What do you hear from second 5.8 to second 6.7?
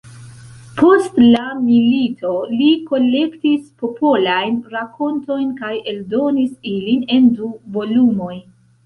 eldonis